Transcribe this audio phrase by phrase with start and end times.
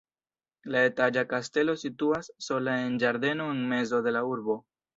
[0.75, 4.61] La etaĝa kastelo situas sola en ĝardeno en mezo de la urbo.